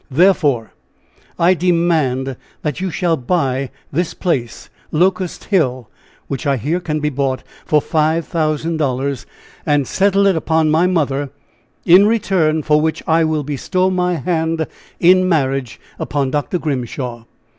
[0.09, 0.73] Therefore,
[1.37, 5.91] I demand that you shall buy this place, 'Locust Hill,'
[6.27, 9.27] which I hear can be bought for five thousand dollars,
[9.63, 11.29] and settle it upon my mother;
[11.85, 14.65] in return for which I will bestow my hand
[14.99, 16.57] in marriage upon Dr.
[16.57, 17.25] Grimshaw.